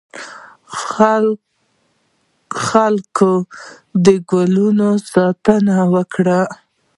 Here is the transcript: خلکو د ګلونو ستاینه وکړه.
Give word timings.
خلکو 2.65 3.31
د 4.05 4.07
ګلونو 4.31 4.87
ستاینه 5.07 5.77
وکړه. 5.93 6.41